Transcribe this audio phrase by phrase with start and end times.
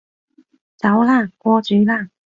[0.77, 2.09] 走啦，過主啦